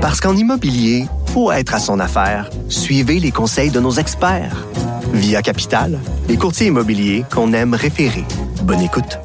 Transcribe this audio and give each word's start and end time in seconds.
Parce 0.00 0.18
qu'en 0.18 0.34
immobilier, 0.34 1.04
faut 1.26 1.52
être 1.52 1.74
à 1.74 1.78
son 1.78 2.00
affaire. 2.00 2.48
Suivez 2.70 3.20
les 3.20 3.32
conseils 3.32 3.70
de 3.70 3.80
nos 3.80 3.92
experts. 3.92 4.66
Via 5.12 5.42
Capital, 5.42 5.98
les 6.26 6.38
courtiers 6.38 6.68
immobiliers 6.68 7.24
qu'on 7.30 7.52
aime 7.52 7.74
référer. 7.74 8.24
Bonne 8.62 8.80
écoute. 8.80 9.18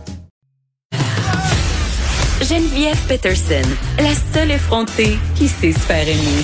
Geneviève 2.41 2.99
Peterson, 3.07 3.69
la 3.99 4.13
seule 4.33 4.51
effrontée 4.51 5.17
qui 5.35 5.47
sait 5.47 5.71
se 5.71 5.79
faire 5.79 6.05
aimer. 6.05 6.43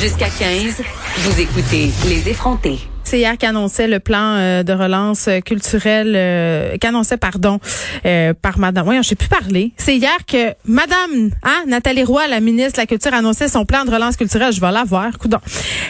Jusqu'à 0.00 0.28
15, 0.30 0.80
vous 1.18 1.40
écoutez 1.40 1.90
Les 2.06 2.28
effrontés. 2.28 2.78
C'est 3.08 3.20
hier 3.20 3.38
qu'annonçait 3.38 3.88
le 3.88 4.00
plan 4.00 4.34
euh, 4.36 4.62
de 4.62 4.74
relance 4.74 5.30
culturelle, 5.46 6.12
euh, 6.14 6.76
qu'annonçait, 6.78 7.16
pardon, 7.16 7.58
euh, 8.04 8.34
par 8.34 8.58
Madame. 8.58 8.86
Oui, 8.86 8.96
je 8.98 9.08
sais 9.08 9.14
plus 9.14 9.30
parler. 9.30 9.72
C'est 9.78 9.96
hier 9.96 10.26
que 10.26 10.52
Madame, 10.66 11.30
hein, 11.42 11.62
Nathalie 11.66 12.04
Roy, 12.04 12.28
la 12.28 12.40
ministre 12.40 12.72
de 12.72 12.82
la 12.82 12.86
Culture, 12.86 13.14
annonçait 13.14 13.48
son 13.48 13.64
plan 13.64 13.86
de 13.86 13.90
relance 13.90 14.18
culturelle. 14.18 14.52
Je 14.52 14.60
vais 14.60 14.70
la 14.70 14.84
voir, 14.84 15.16
coudon. 15.16 15.38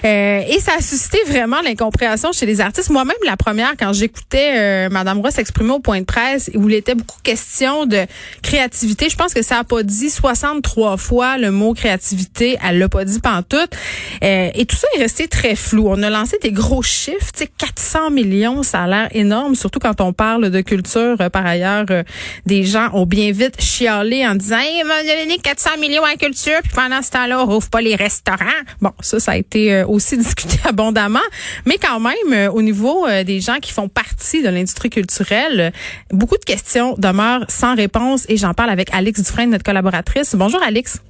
Euh, 0.04 0.42
et 0.48 0.60
ça 0.60 0.74
a 0.78 0.80
suscité 0.80 1.18
vraiment 1.26 1.60
l'incompréhension 1.60 2.30
chez 2.30 2.46
les 2.46 2.60
artistes. 2.60 2.88
Moi-même, 2.90 3.16
la 3.26 3.36
première, 3.36 3.72
quand 3.76 3.92
j'écoutais 3.92 4.88
Madame 4.88 5.18
Roy 5.18 5.32
s'exprimer 5.32 5.72
au 5.72 5.80
point 5.80 5.98
de 5.98 6.04
presse, 6.04 6.52
où 6.54 6.68
il 6.68 6.76
était 6.76 6.94
beaucoup 6.94 7.18
question 7.24 7.84
de 7.84 8.06
créativité, 8.44 9.08
je 9.10 9.16
pense 9.16 9.34
que 9.34 9.42
ça 9.42 9.58
a 9.58 9.64
pas 9.64 9.82
dit 9.82 10.10
63 10.10 10.96
fois 10.96 11.36
le 11.36 11.50
mot 11.50 11.74
créativité. 11.74 12.58
Elle 12.64 12.78
l'a 12.78 12.88
pas 12.88 13.04
dit 13.04 13.18
pantoute. 13.18 13.74
et 14.22 14.66
tout 14.68 14.76
ça 14.76 14.86
est 14.96 15.00
resté 15.00 15.26
très 15.26 15.56
flou. 15.56 15.88
On 15.88 16.00
a 16.04 16.10
lancé 16.10 16.38
des 16.40 16.52
gros 16.52 16.80
chiffres 16.80 17.07
chiffre. 17.08 17.28
400 17.58 18.10
millions, 18.10 18.62
ça 18.62 18.82
a 18.82 18.86
l'air 18.86 19.08
énorme, 19.12 19.54
surtout 19.54 19.78
quand 19.78 20.00
on 20.00 20.12
parle 20.12 20.50
de 20.50 20.60
culture. 20.60 21.16
Euh, 21.20 21.30
par 21.30 21.46
ailleurs, 21.46 21.86
euh, 21.90 22.02
des 22.46 22.64
gens 22.64 22.90
ont 22.92 23.06
bien 23.06 23.32
vite 23.32 23.60
chialé 23.60 24.26
en 24.26 24.34
disant 24.34 24.58
hey, 24.58 24.82
va 24.82 25.02
donner 25.02 25.38
400 25.38 25.70
millions 25.80 26.04
à 26.04 26.10
la 26.10 26.16
culture, 26.16 26.58
puis 26.62 26.72
pendant 26.74 27.02
ce 27.02 27.10
temps-là, 27.10 27.40
on 27.40 27.46
rouvre 27.46 27.68
pas 27.70 27.80
les 27.80 27.94
restaurants. 27.94 28.46
Bon, 28.80 28.92
ça, 29.00 29.20
ça 29.20 29.32
a 29.32 29.36
été 29.36 29.74
euh, 29.74 29.86
aussi 29.86 30.16
discuté 30.18 30.58
abondamment. 30.64 31.18
Mais 31.64 31.78
quand 31.78 32.00
même, 32.00 32.50
au 32.52 32.62
niveau 32.62 33.06
des 33.24 33.40
gens 33.40 33.58
qui 33.60 33.72
font 33.72 33.88
partie 33.88 34.42
de 34.42 34.48
l'industrie 34.48 34.90
culturelle, 34.90 35.72
beaucoup 36.10 36.36
de 36.36 36.44
questions 36.44 36.94
demeurent 36.98 37.44
sans 37.48 37.74
réponse. 37.74 38.26
Et 38.28 38.36
j'en 38.36 38.54
parle 38.54 38.70
avec 38.70 38.88
Alex 38.92 39.22
Dufresne, 39.22 39.50
notre 39.50 39.64
collaboratrice. 39.64 40.34
Bonjour, 40.34 40.62
Alex. 40.62 41.00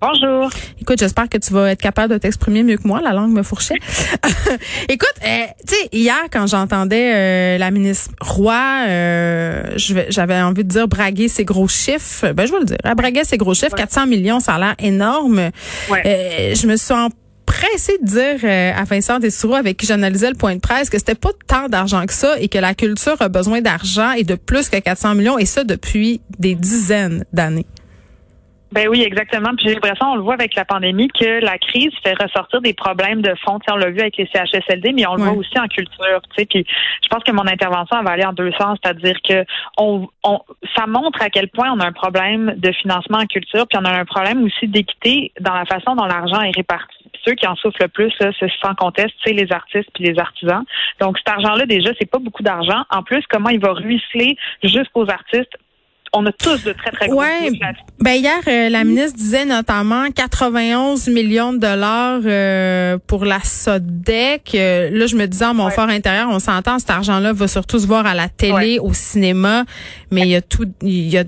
Bonjour. 0.00 0.50
Écoute, 0.78 0.98
j'espère 0.98 1.28
que 1.28 1.38
tu 1.38 1.54
vas 1.54 1.70
être 1.70 1.80
capable 1.80 2.12
de 2.12 2.18
t'exprimer 2.18 2.62
mieux 2.62 2.76
que 2.76 2.86
moi. 2.86 3.00
La 3.00 3.12
langue 3.12 3.32
me 3.32 3.42
fourchait. 3.42 3.76
Écoute, 4.88 5.14
euh, 5.24 5.46
tu 5.66 5.74
sais, 5.74 5.88
hier, 5.90 6.22
quand 6.30 6.46
j'entendais 6.46 7.12
euh, 7.14 7.58
la 7.58 7.70
ministre 7.70 8.10
Roy, 8.20 8.62
euh, 8.88 9.62
j'avais 9.76 10.40
envie 10.40 10.64
de 10.64 10.68
dire 10.68 10.86
braguer 10.86 11.28
ses 11.28 11.46
gros 11.46 11.66
chiffres. 11.66 12.32
Ben, 12.32 12.46
je 12.46 12.52
vais 12.52 12.58
le 12.58 12.64
dire. 12.66 12.76
Braguait 12.94 13.24
ses 13.24 13.38
gros 13.38 13.54
chiffres. 13.54 13.74
400 13.74 14.06
millions, 14.06 14.38
ça 14.38 14.56
a 14.56 14.58
l'air 14.58 14.74
énorme. 14.78 15.50
je 15.88 16.66
me 16.66 16.76
suis 16.76 16.94
pressée 17.46 17.96
de 18.02 18.06
dire 18.06 18.76
à 18.76 18.84
Vincent 18.84 19.18
Dessoureau, 19.18 19.54
avec 19.54 19.78
qui 19.78 19.86
j'analysais 19.86 20.28
le 20.28 20.36
point 20.36 20.56
de 20.56 20.60
presse, 20.60 20.90
que 20.90 20.98
c'était 20.98 21.14
pas 21.14 21.30
tant 21.46 21.68
d'argent 21.68 22.04
que 22.04 22.12
ça 22.12 22.38
et 22.38 22.48
que 22.48 22.58
la 22.58 22.74
culture 22.74 23.16
a 23.20 23.30
besoin 23.30 23.62
d'argent 23.62 24.12
et 24.12 24.24
de 24.24 24.34
plus 24.34 24.68
que 24.68 24.76
400 24.76 25.14
millions, 25.14 25.38
et 25.38 25.46
ça 25.46 25.64
depuis 25.64 26.20
des 26.38 26.54
dizaines 26.54 27.24
d'années. 27.32 27.66
Ben 28.72 28.88
oui, 28.88 29.02
exactement. 29.02 29.50
Puis 29.56 29.68
j'ai 29.68 29.74
l'impression, 29.74 30.06
on 30.06 30.16
le 30.16 30.22
voit 30.22 30.34
avec 30.34 30.54
la 30.56 30.64
pandémie, 30.64 31.08
que 31.08 31.40
la 31.40 31.56
crise 31.56 31.92
fait 32.02 32.20
ressortir 32.20 32.60
des 32.60 32.74
problèmes 32.74 33.22
de 33.22 33.32
fond. 33.44 33.58
on 33.70 33.76
l'a 33.76 33.90
vu 33.90 34.00
avec 34.00 34.16
les 34.16 34.26
CHSLD, 34.26 34.92
mais 34.92 35.06
on 35.06 35.14
le 35.14 35.22
voit 35.22 35.32
aussi 35.32 35.58
en 35.58 35.68
culture. 35.68 36.20
Puis 36.36 36.66
je 37.02 37.08
pense 37.08 37.22
que 37.22 37.30
mon 37.30 37.46
intervention 37.46 38.02
va 38.02 38.10
aller 38.10 38.24
en 38.24 38.32
deux 38.32 38.50
sens, 38.52 38.78
c'est-à-dire 38.82 39.16
que 39.26 39.44
on, 39.78 40.08
on, 40.24 40.40
ça 40.76 40.86
montre 40.86 41.22
à 41.22 41.30
quel 41.30 41.48
point 41.48 41.70
on 41.70 41.78
a 41.78 41.86
un 41.86 41.92
problème 41.92 42.54
de 42.56 42.72
financement 42.72 43.18
en 43.18 43.26
culture, 43.26 43.66
puis 43.68 43.78
on 43.80 43.84
a 43.84 44.00
un 44.00 44.04
problème 44.04 44.44
aussi 44.44 44.66
d'équité 44.66 45.32
dans 45.40 45.54
la 45.54 45.64
façon 45.64 45.94
dont 45.94 46.06
l'argent 46.06 46.40
est 46.40 46.54
réparti. 46.56 46.96
ceux 47.24 47.34
qui 47.34 47.46
en 47.46 47.54
souffrent 47.54 47.80
le 47.80 47.88
plus, 47.88 48.12
c'est 48.18 48.50
sans 48.62 48.74
conteste, 48.74 49.14
c'est 49.24 49.32
les 49.32 49.50
artistes 49.52 49.88
puis 49.94 50.04
les 50.04 50.18
artisans. 50.18 50.64
Donc 51.00 51.18
cet 51.18 51.28
argent-là, 51.28 51.66
déjà, 51.66 51.90
c'est 52.00 52.10
pas 52.10 52.18
beaucoup 52.18 52.42
d'argent. 52.42 52.82
En 52.90 53.04
plus, 53.04 53.24
comment 53.30 53.50
il 53.50 53.60
va 53.60 53.72
ruisseler 53.72 54.36
jusqu'aux 54.64 55.08
artistes 55.08 55.56
on 56.16 56.26
a 56.26 56.32
tous 56.32 56.64
de 56.64 56.72
très, 56.72 56.90
très 56.90 57.08
gros 57.08 57.20
ouais. 57.20 57.50
Ben 58.00 58.12
hier, 58.12 58.40
euh, 58.46 58.68
la 58.68 58.84
ministre 58.84 59.16
disait 59.16 59.44
notamment 59.44 60.10
91 60.10 61.08
millions 61.08 61.52
de 61.52 61.58
dollars 61.58 62.20
euh, 62.24 62.98
pour 63.06 63.24
la 63.24 63.40
SODEC. 63.40 64.54
Euh, 64.54 64.90
là, 64.90 65.06
je 65.06 65.16
me 65.16 65.26
disais, 65.26 65.44
en 65.44 65.54
mon 65.54 65.70
fort 65.70 65.88
intérieur, 65.88 66.28
on 66.30 66.38
s'entend, 66.38 66.78
cet 66.78 66.90
argent-là 66.90 67.32
va 67.32 67.48
surtout 67.48 67.78
se 67.78 67.86
voir 67.86 68.06
à 68.06 68.14
la 68.14 68.28
télé, 68.28 68.78
au 68.78 68.92
cinéma, 68.92 69.64
mais 70.10 70.22
il 70.22 70.28
y 70.28 70.36
a 70.36 70.42
tout, 70.42 70.66
il 70.82 71.08
y 71.08 71.18
a 71.18 71.24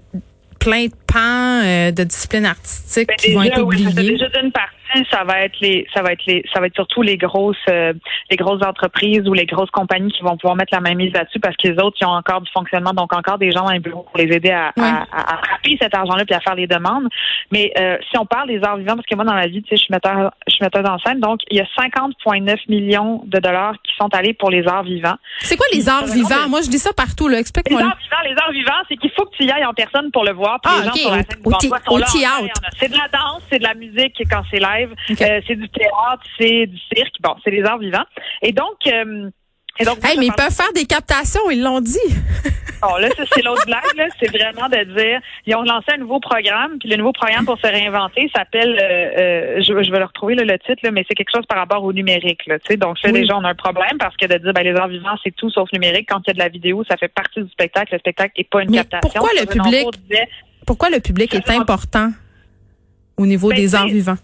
plein 0.58 0.86
de 0.86 0.92
pans 1.06 1.92
de 1.92 2.04
disciplines 2.04 2.46
artistiques 2.46 3.08
ben, 3.08 3.16
qui 3.16 3.32
vont 3.32 3.42
être 3.42 3.62
oubliés. 3.62 3.92
déjà 3.92 4.28
d'une 4.28 4.50
partie 4.50 4.77
ça 5.10 5.24
va 5.24 5.40
être 5.40 5.58
les, 5.60 5.86
ça 5.94 6.02
va 6.02 6.12
être 6.12 6.24
les, 6.26 6.44
ça 6.52 6.60
va 6.60 6.66
être 6.66 6.74
surtout 6.74 7.02
les 7.02 7.16
grosses, 7.16 7.56
euh, 7.68 7.92
les 8.30 8.36
grosses 8.36 8.64
entreprises 8.64 9.28
ou 9.28 9.32
les 9.32 9.46
grosses 9.46 9.70
compagnies 9.70 10.12
qui 10.12 10.22
vont 10.22 10.36
pouvoir 10.36 10.56
mettre 10.56 10.74
la 10.74 10.80
main 10.80 10.94
mise 10.94 11.12
là-dessus 11.12 11.40
parce 11.40 11.56
que 11.56 11.68
les 11.68 11.78
autres, 11.82 11.96
ils 12.00 12.06
ont 12.06 12.10
encore 12.10 12.40
du 12.40 12.50
fonctionnement, 12.52 12.92
donc 12.92 13.12
encore 13.14 13.38
des 13.38 13.50
gens 13.50 13.64
dans 13.64 13.72
les 13.72 13.80
bureaux 13.80 14.02
pour 14.02 14.18
les 14.18 14.34
aider 14.34 14.50
à, 14.50 14.72
à, 14.78 15.02
à, 15.12 15.40
cet 15.80 15.94
argent-là 15.94 16.24
puis 16.24 16.34
à 16.34 16.40
faire 16.40 16.54
les 16.54 16.66
demandes. 16.66 17.08
Mais 17.50 17.72
euh, 17.78 17.96
si 18.10 18.18
on 18.18 18.26
parle 18.26 18.48
des 18.48 18.62
arts 18.62 18.76
vivants, 18.76 18.94
parce 18.94 19.06
que 19.06 19.14
moi 19.14 19.24
dans 19.24 19.34
la 19.34 19.46
vie, 19.46 19.62
tu 19.62 19.70
sais, 19.70 19.76
je 19.76 19.82
suis 19.82 19.92
metteur, 19.92 20.32
je 20.46 20.54
suis 20.54 20.64
metteur 20.64 20.84
en 20.90 20.98
scène, 20.98 21.20
donc 21.20 21.40
il 21.50 21.56
y 21.56 21.60
a 21.60 21.66
50,9 21.78 22.56
millions 22.68 23.22
de 23.26 23.38
dollars 23.38 23.74
qui 23.82 23.94
sont 23.96 24.08
allés 24.14 24.34
pour 24.34 24.50
les 24.50 24.66
arts 24.66 24.84
vivants. 24.84 25.16
C'est 25.40 25.56
quoi 25.56 25.66
les 25.72 25.88
arts 25.88 26.06
vivants? 26.06 26.48
Moi, 26.48 26.62
je 26.62 26.70
dis 26.70 26.78
ça 26.78 26.92
partout. 26.92 27.28
Là, 27.28 27.38
explique-moi. 27.38 27.80
Les 27.80 27.86
arts 27.86 27.98
vivants, 27.98 28.22
les 28.24 28.42
arts 28.42 28.52
vivants, 28.52 28.82
c'est 28.88 28.96
qu'il 28.96 29.10
faut 29.10 29.17
que 29.17 29.17
tu 29.38 29.44
y 29.44 29.50
ailles 29.50 29.64
en 29.64 29.74
personne 29.74 30.10
pour 30.10 30.24
le 30.24 30.32
voir. 30.32 30.60
Puis 30.60 30.72
ah, 30.74 30.80
les 30.80 30.86
gens 30.86 30.94
sur 30.94 31.10
la 31.10 31.22
scène, 31.22 31.38
au, 31.44 31.50
au 31.50 32.00
C'est 32.78 32.88
de 32.88 32.96
la 32.96 33.08
danse, 33.08 33.42
c'est 33.50 33.58
de 33.58 33.64
la 33.64 33.74
musique 33.74 34.20
quand 34.30 34.42
c'est 34.50 34.58
live. 34.58 34.94
Euh, 35.10 35.40
c'est 35.46 35.54
du 35.54 35.68
théâtre, 35.68 36.22
c'est 36.38 36.66
du 36.66 36.78
cirque. 36.92 37.14
Bon, 37.20 37.36
c'est 37.44 37.50
les 37.50 37.64
arts 37.64 37.78
vivants. 37.78 38.04
Et 38.42 38.52
donc, 38.52 38.76
euh, 38.86 39.30
et 39.78 39.84
donc, 39.84 39.98
mais 40.02 40.26
ils 40.26 40.32
peuvent 40.32 40.54
faire 40.54 40.72
des 40.74 40.86
captations, 40.86 41.50
ils 41.50 41.62
l'ont 41.62 41.80
dit. 41.80 41.98
bon, 42.82 42.96
là, 42.96 43.08
c'est 43.32 43.42
l'autre 43.42 43.64
blague, 43.66 43.96
là. 43.96 44.06
C'est 44.18 44.28
vraiment 44.28 44.68
de 44.68 44.84
dire, 44.94 45.20
ils 45.46 45.54
ont 45.54 45.62
lancé 45.62 45.86
un 45.94 45.98
nouveau 45.98 46.20
programme, 46.20 46.78
puis 46.78 46.88
le 46.88 46.96
nouveau 46.96 47.12
programme 47.12 47.44
pour 47.44 47.58
se 47.58 47.66
réinventer 47.66 48.30
s'appelle, 48.34 48.78
euh, 48.80 49.56
je, 49.58 49.82
je, 49.82 49.90
vais 49.90 49.98
le 49.98 50.04
retrouver, 50.04 50.34
le 50.34 50.58
titre, 50.58 50.80
là, 50.82 50.90
mais 50.90 51.04
c'est 51.08 51.14
quelque 51.14 51.30
chose 51.34 51.46
par 51.46 51.58
rapport 51.58 51.84
au 51.84 51.92
numérique, 51.92 52.44
là, 52.46 52.58
tu 52.58 52.66
sais. 52.72 52.76
Donc, 52.76 52.98
ça, 52.98 53.12
déjà, 53.12 53.36
on 53.36 53.44
a 53.44 53.50
un 53.50 53.54
problème 53.54 53.98
parce 53.98 54.16
que 54.16 54.26
de 54.26 54.38
dire, 54.38 54.52
ben, 54.52 54.62
les 54.62 54.74
arts 54.74 54.88
vivants, 54.88 55.16
c'est 55.22 55.34
tout 55.34 55.50
sauf 55.50 55.70
numérique. 55.72 56.08
Quand 56.08 56.20
il 56.26 56.28
y 56.28 56.30
a 56.30 56.34
de 56.34 56.38
la 56.38 56.48
vidéo, 56.48 56.84
ça 56.88 56.96
fait 56.96 57.08
partie 57.08 57.42
du 57.42 57.50
spectacle. 57.50 57.92
Le 57.92 57.98
spectacle 57.98 58.32
n'est 58.36 58.44
pas 58.44 58.62
une 58.62 58.70
mais 58.70 58.78
captation. 58.78 59.20
Pourquoi 59.20 59.30
le 59.40 59.46
public, 59.46 59.86
pourquoi 60.66 60.90
le 60.90 61.00
public 61.00 61.34
est 61.34 61.50
important 61.50 62.10
au 63.16 63.26
niveau 63.26 63.50
ben, 63.50 63.56
des 63.56 63.74
arts 63.74 63.86
vivants? 63.86 64.18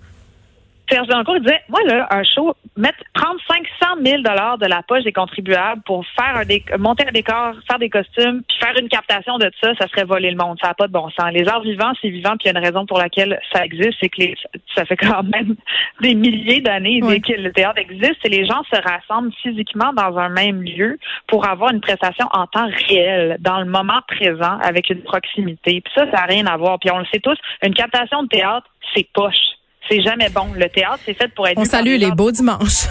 Serge 0.90 1.08
Dancourt 1.08 1.40
disait, 1.40 1.62
moi, 1.68 1.80
là, 1.86 2.06
un 2.10 2.22
show, 2.24 2.54
mettre, 2.76 2.98
prendre 3.14 3.40
500 3.48 3.96
000 4.04 4.22
de 4.22 4.66
la 4.66 4.82
poche 4.82 5.02
des 5.04 5.12
contribuables 5.12 5.82
pour 5.82 6.04
faire 6.18 6.36
un 6.36 6.78
monter 6.78 7.06
un 7.08 7.12
décor, 7.12 7.54
faire 7.68 7.78
des 7.78 7.88
costumes, 7.88 8.42
puis 8.46 8.58
faire 8.58 8.76
une 8.78 8.88
captation 8.88 9.38
de 9.38 9.50
ça, 9.62 9.74
ça 9.76 9.88
serait 9.88 10.04
voler 10.04 10.30
le 10.30 10.36
monde. 10.36 10.58
Ça 10.60 10.68
n'a 10.68 10.74
pas 10.74 10.86
de 10.86 10.92
bon 10.92 11.08
sens. 11.10 11.32
Les 11.32 11.48
arts 11.48 11.62
vivants, 11.62 11.92
c'est 12.02 12.10
vivant, 12.10 12.32
puis 12.32 12.48
il 12.48 12.52
y 12.52 12.56
a 12.56 12.58
une 12.58 12.64
raison 12.64 12.84
pour 12.84 12.98
laquelle 12.98 13.40
ça 13.52 13.64
existe, 13.64 13.94
c'est 14.00 14.10
que 14.10 14.20
les, 14.20 14.36
ça 14.74 14.84
fait 14.84 14.96
quand 14.96 15.22
même 15.22 15.56
des 16.00 16.14
milliers 16.14 16.60
d'années 16.60 17.00
que 17.00 17.32
le 17.32 17.52
théâtre 17.52 17.78
existe, 17.78 18.24
et 18.24 18.28
les 18.28 18.46
gens 18.46 18.62
se 18.70 18.80
rassemblent 18.80 19.32
physiquement 19.42 19.92
dans 19.94 20.18
un 20.18 20.28
même 20.28 20.62
lieu 20.62 20.98
pour 21.26 21.48
avoir 21.48 21.72
une 21.72 21.80
prestation 21.80 22.26
en 22.32 22.46
temps 22.46 22.68
réel, 22.88 23.38
dans 23.40 23.60
le 23.60 23.66
moment 23.66 24.00
présent, 24.06 24.58
avec 24.60 24.90
une 24.90 25.02
proximité. 25.02 25.80
Puis 25.80 25.92
ça, 25.94 26.04
ça 26.10 26.20
n'a 26.20 26.26
rien 26.26 26.46
à 26.46 26.56
voir. 26.56 26.78
Puis 26.78 26.90
on 26.90 26.98
le 26.98 27.06
sait 27.06 27.20
tous, 27.20 27.38
une 27.62 27.74
captation 27.74 28.22
de 28.24 28.28
théâtre, 28.28 28.66
c'est 28.94 29.08
poche 29.12 29.54
c'est 29.88 30.02
jamais 30.02 30.28
bon. 30.30 30.48
Le 30.54 30.68
théâtre, 30.68 31.00
c'est 31.04 31.14
fait 31.14 31.28
pour 31.28 31.46
être. 31.46 31.58
On 31.58 31.64
salue 31.64 31.96
les 31.96 32.10
beaux 32.10 32.30
dimanches. 32.30 32.86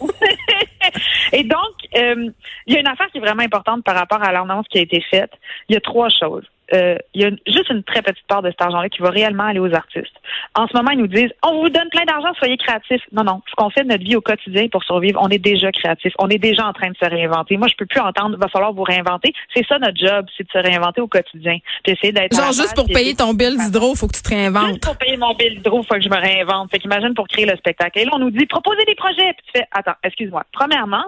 Et 1.32 1.44
donc, 1.44 1.74
euh, 1.96 2.30
il 2.66 2.74
y 2.74 2.76
a 2.76 2.80
une 2.80 2.86
affaire 2.86 3.08
qui 3.10 3.18
est 3.18 3.20
vraiment 3.20 3.42
importante 3.42 3.82
par 3.84 3.96
rapport 3.96 4.22
à 4.22 4.32
l'annonce 4.32 4.66
qui 4.68 4.78
a 4.78 4.82
été 4.82 5.02
faite. 5.10 5.32
Il 5.68 5.74
y 5.74 5.76
a 5.76 5.80
trois 5.80 6.08
choses. 6.08 6.44
Euh, 6.72 6.96
il 7.12 7.20
y 7.20 7.24
a 7.24 7.30
juste 7.46 7.68
une 7.70 7.82
très 7.82 8.00
petite 8.00 8.26
part 8.26 8.42
de 8.42 8.50
cet 8.50 8.62
argent-là 8.62 8.88
qui 8.88 9.02
va 9.02 9.10
réellement 9.10 9.44
aller 9.44 9.58
aux 9.58 9.74
artistes. 9.74 10.14
En 10.54 10.66
ce 10.66 10.74
moment, 10.74 10.90
ils 10.92 10.98
nous 10.98 11.06
disent 11.06 11.30
on 11.42 11.60
vous 11.60 11.68
donne 11.68 11.88
plein 11.90 12.04
d'argent, 12.04 12.32
soyez 12.38 12.56
créatifs. 12.56 13.02
Non, 13.12 13.22
non. 13.22 13.42
Ce 13.48 13.54
qu'on 13.54 13.70
fait 13.70 13.82
de 13.82 13.88
notre 13.88 14.04
vie 14.04 14.16
au 14.16 14.20
quotidien 14.20 14.68
pour 14.68 14.82
survivre, 14.84 15.20
on 15.22 15.28
est 15.28 15.38
déjà 15.38 15.70
créatif. 15.72 16.12
On 16.18 16.28
est 16.28 16.38
déjà 16.38 16.66
en 16.66 16.72
train 16.72 16.88
de 16.88 16.96
se 16.96 17.04
réinventer. 17.04 17.56
Moi, 17.56 17.68
je 17.68 17.76
peux 17.76 17.86
plus 17.86 18.00
entendre 18.00 18.38
va 18.38 18.48
falloir 18.48 18.72
vous 18.72 18.82
réinventer. 18.82 19.32
C'est 19.54 19.66
ça 19.66 19.78
notre 19.78 19.98
job, 19.98 20.26
c'est 20.36 20.44
de 20.44 20.50
se 20.52 20.58
réinventer 20.58 21.00
au 21.00 21.08
quotidien. 21.08 21.58
D'essayer 21.84 22.12
d'être. 22.12 22.34
Genre 22.34 22.52
juste 22.52 22.74
pour 22.74 22.86
payer 22.86 23.14
ton 23.14 23.34
bill 23.34 23.56
d'hydro, 23.58 23.94
faut 23.94 24.06
que 24.06 24.16
tu 24.16 24.22
te 24.22 24.30
réinventes. 24.30 24.68
Juste 24.68 24.84
pour 24.84 24.96
payer 24.96 25.16
mon 25.16 25.34
bill 25.34 25.56
d'hydro, 25.56 25.82
faut 25.82 25.94
que 25.94 26.02
je 26.02 26.08
me 26.08 26.20
réinvente. 26.20 26.70
Fait 26.70 26.78
qu'imagine 26.78 27.14
pour 27.14 27.28
créer 27.28 27.46
le 27.46 27.56
spectacle. 27.56 27.98
Et 27.98 28.04
là, 28.04 28.12
on 28.14 28.18
nous 28.18 28.30
dit 28.30 28.46
proposez 28.46 28.84
des 28.86 28.94
projets. 28.94 29.34
Puis 29.34 29.46
tu 29.52 29.60
fais 29.60 29.66
attends, 29.70 29.96
excuse-moi. 30.02 30.44
Premièrement, 30.52 31.04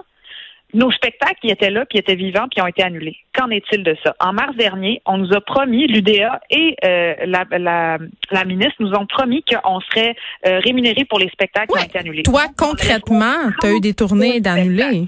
nos 0.73 0.91
spectacles 0.91 1.39
qui 1.41 1.49
étaient 1.49 1.69
là, 1.69 1.85
qui 1.85 1.97
étaient 1.97 2.15
vivants, 2.15 2.47
puis 2.49 2.61
ont 2.61 2.67
été 2.67 2.83
annulés. 2.83 3.17
Qu'en 3.33 3.49
est-il 3.49 3.83
de 3.83 3.95
ça? 4.03 4.15
En 4.19 4.33
mars 4.33 4.55
dernier, 4.55 5.01
on 5.05 5.17
nous 5.17 5.33
a 5.33 5.41
promis, 5.41 5.87
l'UDA 5.87 6.41
et 6.49 6.75
euh, 6.83 7.13
la, 7.25 7.45
la, 7.57 7.97
la, 8.31 8.45
ministre 8.45 8.75
nous 8.79 8.93
ont 8.93 9.05
promis 9.05 9.43
qu'on 9.43 9.79
serait 9.81 10.15
euh, 10.45 10.59
rémunérés 10.59 11.05
pour 11.05 11.19
les 11.19 11.29
spectacles 11.29 11.67
qui 11.71 11.79
ont 11.79 11.85
été 11.85 11.99
annulés. 11.99 12.23
Toi, 12.23 12.43
concrètement, 12.57 13.51
tu 13.61 13.67
as 13.67 13.71
eu 13.71 13.79
des 13.79 13.93
tournées 13.93 14.41
d'annulés? 14.41 15.07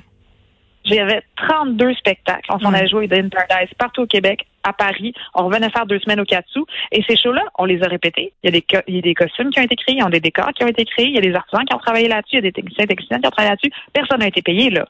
j'avais 0.86 1.22
32 1.36 1.94
spectacles. 1.96 2.50
On 2.50 2.60
s'en 2.60 2.74
a 2.74 2.86
joué 2.86 3.08
dans 3.08 3.30
Paradise 3.30 3.74
partout 3.78 4.02
au 4.02 4.08
Québec, 4.08 4.46
à 4.64 4.74
Paris. 4.74 5.14
On 5.36 5.46
revenait 5.46 5.70
faire 5.70 5.86
deux 5.86 6.00
semaines 6.00 6.20
au 6.20 6.26
Katsu. 6.26 6.62
Et 6.92 7.04
ces 7.08 7.16
shows-là, 7.18 7.44
on 7.58 7.66
les 7.66 7.82
a 7.84 7.88
répétés. 7.88 8.34
Il 8.44 8.48
y 8.48 8.50
a 8.50 8.60
des, 8.60 8.66
il 8.88 8.96
y 8.96 9.00
a 9.00 9.02
des 9.02 9.14
costumes 9.14 9.50
qui 9.52 9.60
ont 9.60 9.64
été 9.64 9.76
créés, 9.76 9.96
il 9.96 10.00
y 10.00 10.06
a 10.06 10.10
des 10.10 10.20
décors 10.20 10.52
qui 10.54 10.64
ont 10.64 10.68
été 10.68 10.86
créés, 10.86 11.08
il 11.08 11.16
y 11.16 11.18
a 11.18 11.22
des 11.22 11.34
artisans 11.34 11.66
qui 11.66 11.76
ont 11.76 11.80
travaillé 11.80 12.08
là-dessus, 12.08 12.38
il 12.38 12.38
y 12.38 12.40
a 12.40 12.42
des 12.42 12.52
techniciens 12.52 12.86
et 12.86 12.88
techniciennes 12.88 13.22
qui 13.22 13.28
ont 13.28 13.32
travaillé 13.32 13.52
là-dessus. 13.52 13.72
Personne 13.94 14.20
n'a 14.20 14.28
été 14.28 14.42
payé, 14.42 14.70
là 14.70 14.86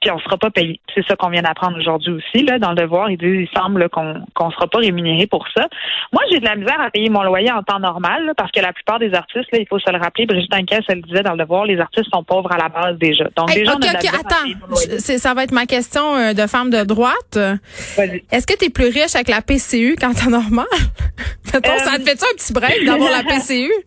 puis 0.00 0.10
on 0.10 0.18
sera 0.20 0.36
pas 0.36 0.50
payé. 0.50 0.80
C'est 0.94 1.04
ça 1.06 1.16
qu'on 1.16 1.28
vient 1.28 1.42
d'apprendre 1.42 1.76
aujourd'hui 1.76 2.12
aussi, 2.12 2.44
là, 2.44 2.58
dans 2.58 2.70
le 2.70 2.76
devoir. 2.76 3.10
Il 3.10 3.18
dit, 3.18 3.26
il 3.26 3.48
semble 3.56 3.88
qu'on 3.88 4.14
qu'on 4.34 4.50
sera 4.52 4.68
pas 4.68 4.78
rémunéré 4.78 5.26
pour 5.26 5.46
ça. 5.56 5.66
Moi, 6.12 6.22
j'ai 6.30 6.38
de 6.38 6.44
la 6.44 6.54
misère 6.54 6.80
à 6.80 6.90
payer 6.90 7.10
mon 7.10 7.22
loyer 7.22 7.50
en 7.50 7.62
temps 7.62 7.80
normal, 7.80 8.32
parce 8.36 8.52
que 8.52 8.60
la 8.60 8.72
plupart 8.72 8.98
des 8.98 9.12
artistes, 9.14 9.50
là, 9.52 9.58
il 9.58 9.66
faut 9.66 9.78
se 9.78 9.90
le 9.90 9.98
rappeler, 9.98 10.26
Brigitte 10.26 10.54
Anquès, 10.54 10.84
elle 10.88 11.02
disait 11.02 11.22
dans 11.22 11.32
le 11.32 11.38
devoir, 11.38 11.64
les 11.64 11.80
artistes 11.80 12.08
sont 12.12 12.22
pauvres 12.22 12.52
à 12.52 12.58
la 12.58 12.68
base 12.68 12.96
déjà. 12.98 13.24
Donc, 13.36 13.52
déjà, 13.52 13.74
on 13.76 13.82
a 13.82 13.90
attends, 13.90 15.18
ça 15.18 15.34
va 15.34 15.44
être 15.44 15.52
ma 15.52 15.66
question 15.66 16.14
euh, 16.16 16.32
de 16.32 16.46
femme 16.46 16.70
de 16.70 16.84
droite. 16.84 17.36
Est-ce 17.36 18.46
que 18.46 18.56
tu 18.56 18.66
es 18.66 18.70
plus 18.70 18.86
riche 18.88 19.14
avec 19.14 19.28
la 19.28 19.42
PCU 19.42 19.96
qu'en 19.96 20.14
temps 20.14 20.30
normal? 20.30 20.66
ça 21.44 21.60
te 21.60 21.68
euh, 21.68 22.04
fait-tu 22.04 22.24
un 22.24 22.36
petit 22.36 22.52
break 22.52 22.84
d'avoir 22.84 23.10
la 23.10 23.24
PCU? 23.24 23.72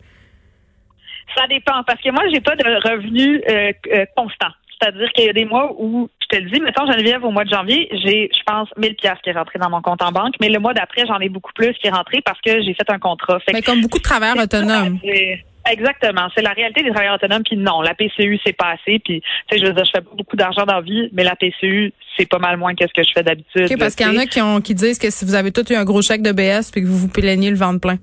Ça 1.34 1.46
dépend, 1.48 1.82
parce 1.86 1.98
que 2.02 2.10
moi, 2.10 2.22
j'ai 2.30 2.40
pas 2.40 2.54
de 2.56 2.64
revenus 2.90 3.40
euh, 3.48 4.04
constant. 4.14 4.50
C'est-à-dire 4.82 5.12
qu'il 5.12 5.26
y 5.26 5.28
a 5.28 5.32
des 5.32 5.44
mois 5.44 5.72
où, 5.78 6.08
je 6.20 6.36
te 6.36 6.42
le 6.42 6.50
dis, 6.50 6.60
mettons 6.60 6.90
Geneviève, 6.90 7.24
au 7.24 7.30
mois 7.30 7.44
de 7.44 7.50
janvier, 7.50 7.88
j'ai, 7.92 8.28
je 8.32 8.42
pense, 8.44 8.68
1000 8.76 8.96
pièces 8.96 9.18
qui 9.22 9.30
est 9.30 9.34
rentré 9.34 9.58
dans 9.58 9.70
mon 9.70 9.80
compte 9.80 10.02
en 10.02 10.10
banque, 10.10 10.34
mais 10.40 10.48
le 10.48 10.58
mois 10.58 10.74
d'après, 10.74 11.06
j'en 11.06 11.20
ai 11.20 11.28
beaucoup 11.28 11.52
plus 11.54 11.72
qui 11.74 11.86
est 11.86 11.90
rentré 11.90 12.20
parce 12.20 12.40
que 12.40 12.62
j'ai 12.62 12.74
fait 12.74 12.88
un 12.88 12.98
contrat. 12.98 13.38
mais 13.52 13.62
comme 13.62 13.80
beaucoup 13.80 13.98
de 13.98 14.02
travailleurs 14.02 14.42
autonomes. 14.42 14.98
Exactement. 15.70 16.28
C'est 16.34 16.42
la 16.42 16.50
réalité 16.50 16.82
des 16.82 16.90
travailleurs 16.90 17.14
autonomes. 17.14 17.44
Puis 17.44 17.56
non, 17.56 17.82
la 17.82 17.94
PCU, 17.94 18.36
c'est 18.44 18.52
pas 18.52 18.72
assez. 18.72 18.98
Puis, 18.98 19.20
tu 19.20 19.26
sais, 19.48 19.60
je 19.60 19.66
veux 19.66 19.72
dire, 19.72 19.84
je 19.84 19.92
fais 19.92 20.00
pas 20.00 20.10
beaucoup 20.16 20.34
d'argent 20.34 20.64
dans 20.64 20.74
la 20.74 20.80
vie, 20.80 21.08
mais 21.12 21.22
la 21.22 21.36
PCU, 21.36 21.92
c'est 22.16 22.28
pas 22.28 22.40
mal 22.40 22.56
moins 22.56 22.74
que 22.74 22.84
ce 22.84 22.92
que 22.92 23.06
je 23.06 23.12
fais 23.14 23.22
d'habitude. 23.22 23.78
Parce 23.78 23.94
qu'il 23.94 24.06
y 24.06 24.10
en 24.10 24.18
a 24.18 24.26
qui, 24.26 24.40
ont, 24.40 24.60
qui 24.60 24.74
disent 24.74 24.98
que 24.98 25.10
si 25.10 25.24
vous 25.24 25.36
avez 25.36 25.52
tout 25.52 25.72
eu 25.72 25.76
un 25.76 25.84
gros 25.84 26.02
chèque 26.02 26.22
de 26.22 26.32
BS 26.32 26.72
puis 26.72 26.82
que 26.82 26.86
vous 26.86 26.98
vous 26.98 27.08
plaignez 27.08 27.50
le 27.50 27.56
ventre 27.56 27.80
plein. 27.80 27.98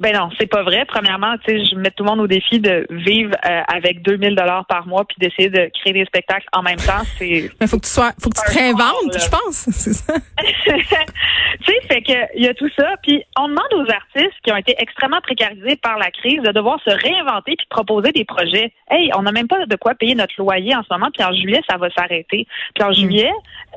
Ben 0.00 0.14
non, 0.14 0.30
c'est 0.38 0.46
pas 0.46 0.62
vrai. 0.62 0.84
Premièrement, 0.86 1.34
tu 1.44 1.58
sais, 1.58 1.64
je 1.64 1.74
mets 1.74 1.90
tout 1.90 2.04
le 2.04 2.10
monde 2.10 2.20
au 2.20 2.28
défi 2.28 2.60
de 2.60 2.86
vivre 2.88 3.34
euh, 3.44 3.62
avec 3.66 4.02
2000 4.02 4.36
dollars 4.36 4.64
par 4.66 4.86
mois 4.86 5.04
puis 5.04 5.16
d'essayer 5.18 5.50
de 5.50 5.70
créer 5.80 5.92
des 5.92 6.04
spectacles 6.04 6.46
en 6.52 6.62
même 6.62 6.76
temps. 6.76 7.02
C'est. 7.18 7.50
Mais 7.60 7.66
faut 7.66 7.78
que 7.78 7.84
tu 7.84 7.90
sois, 7.90 8.12
faut 8.20 8.30
que 8.30 8.38
tu 8.38 8.46
te 8.46 8.58
réinventes, 8.58 9.12
je 9.12 9.28
pense. 9.28 9.68
C'est 9.72 9.94
ça. 9.94 10.14
tu 10.64 10.72
sais, 11.66 11.80
fait 11.88 12.02
que 12.02 12.36
il 12.36 12.44
y 12.44 12.48
a 12.48 12.54
tout 12.54 12.70
ça. 12.76 12.94
Puis 13.02 13.24
on 13.36 13.48
demande 13.48 13.72
aux 13.74 13.90
artistes 13.90 14.38
qui 14.44 14.52
ont 14.52 14.56
été 14.56 14.76
extrêmement 14.78 15.20
précarisés 15.20 15.76
par 15.76 15.98
la 15.98 16.12
crise 16.12 16.42
de 16.42 16.52
devoir 16.52 16.78
se 16.84 16.90
réinventer 16.90 17.56
puis 17.56 17.66
proposer 17.68 18.12
des 18.12 18.24
projets. 18.24 18.72
Hey, 18.90 19.10
on 19.16 19.22
n'a 19.22 19.32
même 19.32 19.48
pas 19.48 19.66
de 19.66 19.76
quoi 19.76 19.94
payer 19.96 20.14
notre 20.14 20.34
loyer 20.38 20.76
en 20.76 20.82
ce 20.84 20.88
moment. 20.92 21.08
Puis 21.12 21.24
en 21.24 21.32
juillet, 21.32 21.60
ça 21.68 21.76
va 21.76 21.90
s'arrêter. 21.90 22.46
Puis 22.74 22.84
en 22.84 22.90
mm. 22.90 22.94
juillet, 22.94 23.32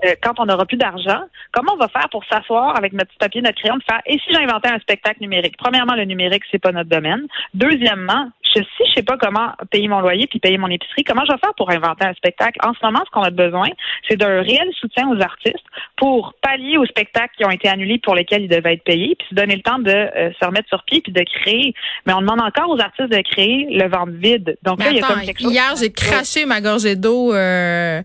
euh, 0.05 0.13
quand 0.21 0.39
on 0.39 0.45
n'aura 0.45 0.65
plus 0.65 0.77
d'argent, 0.77 1.21
comment 1.51 1.73
on 1.73 1.77
va 1.77 1.87
faire 1.87 2.09
pour 2.11 2.23
s'asseoir 2.25 2.77
avec 2.77 2.93
notre 2.93 3.09
petit 3.09 3.17
papier, 3.17 3.41
notre 3.41 3.59
crayon, 3.59 3.77
de 3.77 3.83
faire 3.83 4.01
et 4.05 4.19
si 4.19 4.31
j'inventais 4.31 4.69
un 4.69 4.79
spectacle 4.79 5.17
numérique? 5.21 5.55
Premièrement, 5.57 5.95
le 5.95 6.10
numérique, 6.11 6.43
c'est 6.51 6.61
pas 6.61 6.71
notre 6.71 6.89
domaine. 6.89 7.27
Deuxièmement, 7.53 8.29
je, 8.43 8.61
si 8.61 8.83
je 8.87 8.93
sais 8.95 9.03
pas 9.03 9.17
comment 9.17 9.51
payer 9.71 9.87
mon 9.87 9.99
loyer 9.99 10.27
puis 10.27 10.39
payer 10.39 10.57
mon 10.57 10.67
épicerie, 10.67 11.03
comment 11.03 11.23
je 11.25 11.33
vais 11.33 11.39
faire 11.39 11.53
pour 11.55 11.69
inventer 11.69 12.05
un 12.05 12.13
spectacle? 12.13 12.59
En 12.63 12.73
ce 12.73 12.85
moment, 12.85 13.01
ce 13.05 13.11
qu'on 13.11 13.23
a 13.23 13.29
besoin, 13.29 13.67
c'est 14.07 14.17
d'un 14.17 14.41
réel 14.41 14.69
soutien 14.79 15.09
aux 15.09 15.21
artistes 15.21 15.65
pour 15.97 16.33
pallier 16.41 16.77
aux 16.77 16.85
spectacles 16.85 17.33
qui 17.37 17.45
ont 17.45 17.51
été 17.51 17.67
annulés 17.69 17.99
pour 17.99 18.15
lesquels 18.15 18.43
ils 18.43 18.49
devaient 18.49 18.73
être 18.73 18.83
payés, 18.83 19.15
puis 19.17 19.27
se 19.29 19.35
donner 19.35 19.55
le 19.55 19.61
temps 19.61 19.79
de 19.79 19.91
euh, 19.91 20.31
se 20.39 20.45
remettre 20.45 20.67
sur 20.69 20.83
pied 20.83 21.01
puis 21.01 21.11
de 21.11 21.23
créer. 21.23 21.73
Mais 22.05 22.13
on 22.13 22.21
demande 22.21 22.41
encore 22.41 22.69
aux 22.69 22.79
artistes 22.79 23.11
de 23.11 23.21
créer 23.21 23.67
le 23.71 23.87
ventre 23.89 24.13
vide. 24.13 24.57
Donc 24.63 24.79
là, 24.79 24.91
il 24.91 24.97
y 24.97 25.01
a 25.01 25.07
comme 25.07 25.21
quelque 25.21 25.41
chose. 25.41 25.53
Hier, 25.53 25.73
j'ai 25.79 25.91
craché 25.91 26.45
ma 26.45 26.61
gorgée 26.61 26.95
d'eau. 26.95 27.33
Euh, 27.33 28.01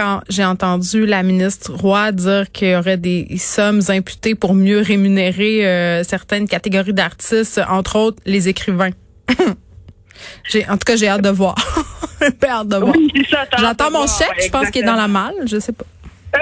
quand 0.00 0.22
j'ai 0.30 0.46
entendu 0.46 1.04
la 1.04 1.22
ministre 1.22 1.74
Roy 1.74 2.12
dire 2.12 2.50
qu'il 2.50 2.70
y 2.70 2.74
aurait 2.74 2.96
des 2.96 3.36
sommes 3.36 3.82
imputées 3.90 4.34
pour 4.34 4.54
mieux 4.54 4.80
rémunérer 4.80 5.66
euh, 5.66 6.02
certaines 6.04 6.48
catégories 6.48 6.94
d'artistes, 6.94 7.60
entre 7.68 7.96
autres 7.96 8.16
les 8.24 8.48
écrivains. 8.48 8.92
j'ai, 10.44 10.66
en 10.70 10.78
tout 10.78 10.86
cas, 10.86 10.96
j'ai 10.96 11.06
hâte 11.06 11.20
de 11.20 11.28
voir. 11.28 11.54
j'ai 12.22 12.48
hâte 12.48 12.68
de 12.68 12.76
voir. 12.78 12.94
J'attends 13.58 13.90
mon 13.90 14.06
chèque, 14.06 14.42
je 14.42 14.50
pense 14.50 14.70
qu'il 14.70 14.82
est 14.82 14.86
dans 14.86 14.96
la 14.96 15.08
malle, 15.08 15.34
je 15.44 15.58
sais 15.58 15.72
pas. 15.72 15.84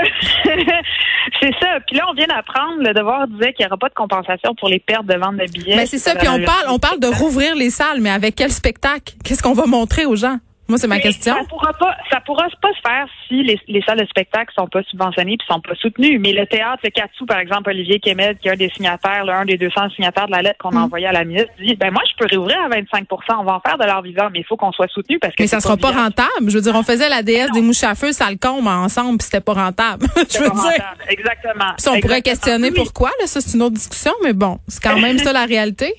c'est 1.41 1.55
ça. 1.61 1.81
Puis 1.85 1.97
là, 1.97 2.05
on 2.09 2.15
vient 2.15 2.29
d'apprendre, 2.29 2.77
le 2.79 2.95
devoir 2.95 3.27
disait 3.27 3.55
qu'il 3.55 3.65
n'y 3.65 3.67
aura 3.67 3.77
pas 3.77 3.89
de 3.89 3.95
compensation 3.95 4.55
pour 4.55 4.69
les 4.69 4.79
pertes 4.79 5.07
de 5.07 5.17
vente 5.17 5.37
de 5.37 5.47
billets. 5.47 5.75
Mais 5.75 5.87
c'est 5.87 5.99
ça. 5.99 6.15
Puis 6.15 6.29
on 6.29 6.45
parle, 6.45 6.67
on 6.69 6.79
parle 6.79 7.01
de 7.01 7.09
rouvrir 7.09 7.57
les 7.57 7.71
salles, 7.71 8.01
mais 8.01 8.11
avec 8.11 8.37
quel 8.37 8.53
spectacle? 8.53 9.15
Qu'est-ce 9.25 9.43
qu'on 9.43 9.55
va 9.55 9.67
montrer 9.67 10.07
aux 10.07 10.15
gens? 10.15 10.39
Moi, 10.69 10.77
c'est 10.77 10.87
ma 10.87 10.99
question. 10.99 11.35
Ça 11.35 11.45
pourra 11.49 11.73
pas, 11.73 11.97
ça 12.11 12.21
pourra 12.21 12.47
pas 12.61 12.69
se 12.75 12.81
faire 12.87 13.07
si 13.27 13.43
les, 13.43 13.59
les 13.69 13.81
salles 13.83 14.01
de 14.01 14.05
spectacle 14.05 14.53
sont 14.55 14.67
pas 14.67 14.83
subventionnées 14.83 15.39
puis 15.39 15.47
sont 15.51 15.61
pas 15.61 15.75
soutenues. 15.77 16.19
Mais 16.19 16.33
le 16.33 16.47
théâtre, 16.47 16.81
le 16.85 16.91
Katsu, 16.91 17.25
par 17.25 17.39
exemple, 17.39 17.71
Olivier 17.71 18.01
Kemed, 18.01 18.39
qui 18.39 18.49
est 18.49 18.53
un 18.53 18.57
des 18.57 18.69
signataires, 18.69 19.25
l'un 19.25 19.47
des 19.47 19.57
200 19.57 19.91
signataires 19.97 20.27
de 20.27 20.33
la 20.33 20.43
lettre 20.43 20.59
qu'on 20.59 20.71
a 20.71 20.81
mm. 20.81 20.85
envoyée 20.85 21.07
à 21.07 21.13
la 21.13 21.25
ministre, 21.25 21.51
dit, 21.59 21.75
ben 21.75 21.91
moi, 21.91 22.03
je 22.11 22.17
peux 22.19 22.27
réouvrir 22.29 22.59
à 22.61 22.69
25% 22.69 23.05
On 23.39 23.45
va 23.45 23.55
en 23.55 23.61
faire 23.61 23.79
de 23.79 23.85
l'art 23.85 24.03
vivant, 24.03 24.29
mais 24.31 24.41
il 24.41 24.45
faut 24.45 24.57
qu'on 24.57 24.73
soit 24.73 24.89
soutenu 24.89 25.19
parce 25.19 25.35
que. 25.35 25.43
Mais 25.43 25.47
ça 25.47 25.61
sera 25.61 25.79
pas, 25.79 25.91
rentable. 25.91 26.49
Je 26.49 26.55
veux 26.55 26.61
dire, 26.61 26.75
on 26.75 26.83
faisait 26.83 27.09
la 27.09 27.23
déesse 27.23 27.51
des 27.53 27.63
mouches 27.63 27.85
à 27.85 27.95
feu, 27.95 28.13
ça 28.13 28.31
le 28.31 28.37
combe 28.37 28.67
ensemble, 28.67 29.19
puis 29.19 29.25
c'était 29.25 29.41
pas 29.41 29.55
rentable. 29.55 30.07
je 30.17 30.39
veux 30.39 30.51
dire. 30.51 30.95
Exactement. 31.09 31.73
Puis 31.79 31.89
on 31.89 32.01
pourrait 32.01 32.23
questionner 32.23 32.73
pourquoi, 32.73 33.11
là, 33.21 33.27
ça, 33.27 33.41
c'est 33.41 33.57
une 33.57 33.63
autre 33.63 33.75
discussion, 33.75 34.13
mais 34.23 34.35
bon, 34.35 34.59
c'est 34.69 34.83
quand 34.83 34.99
même 35.01 35.19
ça 35.19 35.33
la 35.33 35.47
réalité. 35.47 35.95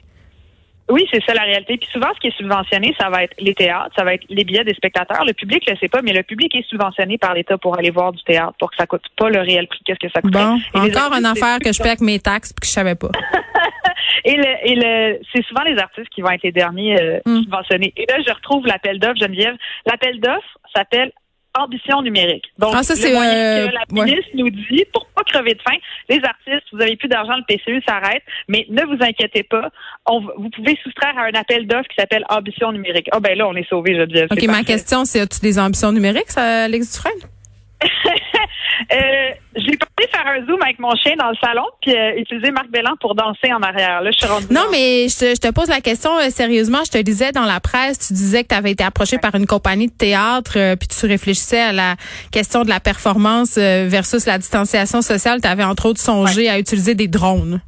Oui, 0.89 1.05
c'est 1.11 1.23
ça 1.23 1.33
la 1.33 1.43
réalité. 1.43 1.77
Puis 1.77 1.89
souvent, 1.91 2.07
ce 2.15 2.19
qui 2.19 2.27
est 2.27 2.37
subventionné, 2.37 2.95
ça 2.99 3.09
va 3.09 3.23
être 3.23 3.35
les 3.39 3.53
théâtres, 3.53 3.91
ça 3.95 4.03
va 4.03 4.15
être 4.15 4.25
les 4.29 4.43
billets 4.43 4.63
des 4.63 4.73
spectateurs. 4.73 5.23
Le 5.25 5.33
public 5.33 5.63
le 5.69 5.77
sait 5.77 5.87
pas, 5.87 6.01
mais 6.01 6.13
le 6.13 6.23
public 6.23 6.53
est 6.55 6.67
subventionné 6.67 7.17
par 7.17 7.33
l'État 7.33 7.57
pour 7.57 7.77
aller 7.77 7.91
voir 7.91 8.11
du 8.11 8.23
théâtre, 8.23 8.53
pour 8.59 8.71
que 8.71 8.77
ça 8.77 8.87
coûte 8.87 9.05
pas 9.15 9.29
le 9.29 9.39
réel 9.39 9.67
prix. 9.67 9.79
Qu'est-ce 9.85 9.99
que 9.99 10.11
ça 10.11 10.21
coûte 10.21 10.31
Bon, 10.31 10.59
encore 10.73 11.13
une 11.13 11.25
affaire 11.25 11.59
que 11.59 11.71
je 11.71 11.81
paie 11.81 11.89
avec 11.89 12.01
mes 12.01 12.19
taxes 12.19 12.53
puis 12.53 12.61
que 12.61 12.67
je 12.67 12.71
savais 12.71 12.95
pas. 12.95 13.11
et 14.25 14.35
le, 14.35 14.45
et 14.63 14.75
le, 14.75 15.19
c'est 15.33 15.43
souvent 15.45 15.63
les 15.63 15.77
artistes 15.77 16.09
qui 16.09 16.21
vont 16.21 16.31
être 16.31 16.43
les 16.43 16.51
derniers 16.51 16.99
euh, 16.99 17.19
hmm. 17.25 17.43
subventionnés. 17.43 17.93
Et 17.95 18.05
là, 18.09 18.17
je 18.25 18.33
retrouve 18.33 18.65
l'appel 18.65 18.99
d'offres, 18.99 19.19
Geneviève. 19.19 19.55
L'appel 19.85 20.19
d'offres 20.19 20.57
s'appelle 20.75 21.11
ambition 21.57 22.01
numérique. 22.01 22.45
Donc, 22.57 22.73
ah, 22.75 22.83
ça, 22.83 22.95
c'est, 22.95 23.15
euh, 23.15 23.67
que 23.67 23.73
la 23.73 24.03
ministre 24.03 24.29
nous 24.35 24.49
dit, 24.49 24.85
pour 24.93 25.07
pas 25.07 25.23
crever 25.23 25.53
de 25.53 25.61
faim, 25.61 25.77
les 26.07 26.21
artistes, 26.23 26.67
vous 26.71 26.81
avez 26.81 26.95
plus 26.95 27.07
d'argent, 27.07 27.33
le 27.35 27.43
PCU 27.47 27.81
s'arrête, 27.87 28.23
mais 28.47 28.65
ne 28.69 28.83
vous 28.83 29.03
inquiétez 29.03 29.43
pas, 29.43 29.69
on, 30.05 30.21
vous 30.21 30.49
pouvez 30.49 30.77
soustraire 30.83 31.17
à 31.17 31.23
un 31.23 31.39
appel 31.39 31.67
d'offres 31.67 31.89
qui 31.89 31.95
s'appelle 31.97 32.25
ambition 32.29 32.71
numérique. 32.71 33.07
Ah 33.11 33.19
ben 33.19 33.37
là, 33.37 33.47
on 33.47 33.55
est 33.55 33.67
sauvé, 33.67 33.95
je 33.95 34.03
dis. 34.03 34.23
OK, 34.29 34.43
ma 34.47 34.63
question, 34.63 35.05
c'est 35.05 35.21
as-tu 35.21 35.39
des 35.41 35.59
ambitions 35.59 35.91
numériques, 35.91 36.29
ça, 36.29 36.63
Alex 36.63 36.93
Dufresne? 36.93 37.29
euh, 38.93 39.31
j'ai 39.55 39.77
pensé 39.77 39.88
faire 40.23 40.31
un 40.31 40.45
zoom 40.45 40.61
avec 40.61 40.79
mon 40.79 40.91
chien 40.95 41.15
dans 41.17 41.29
le 41.29 41.35
salon 41.41 41.63
puis 41.81 41.95
euh, 41.95 42.19
utiliser 42.19 42.51
Marc 42.51 42.69
Bellan 42.69 42.95
pour 42.99 43.15
danser 43.15 43.53
en 43.53 43.61
arrière. 43.61 44.01
Là, 44.01 44.11
je 44.11 44.17
suis 44.17 44.53
Non, 44.53 44.63
mais 44.71 45.07
je 45.07 45.39
te, 45.39 45.51
pose 45.51 45.69
la 45.69 45.81
question 45.81 46.11
euh, 46.17 46.29
sérieusement. 46.29 46.79
Je 46.85 46.91
te 46.91 46.97
disais 46.97 47.31
dans 47.31 47.45
la 47.45 47.59
presse, 47.59 48.07
tu 48.07 48.13
disais 48.13 48.43
que 48.43 48.49
tu 48.49 48.55
avais 48.55 48.71
été 48.71 48.83
approché 48.83 49.17
par 49.17 49.35
une 49.35 49.45
compagnie 49.45 49.87
de 49.87 49.93
théâtre 49.93 50.53
euh, 50.57 50.75
puis 50.75 50.87
tu 50.87 51.05
réfléchissais 51.05 51.61
à 51.61 51.71
la 51.71 51.95
question 52.31 52.63
de 52.63 52.69
la 52.69 52.79
performance 52.79 53.57
versus 53.57 54.25
la 54.25 54.37
distanciation 54.37 55.01
sociale. 55.01 55.41
Tu 55.41 55.47
avais 55.47 55.63
entre 55.63 55.87
autres 55.87 55.99
songé 55.99 56.49
à 56.49 56.59
utiliser 56.59 56.95
des 56.95 57.07
drones. 57.07 57.61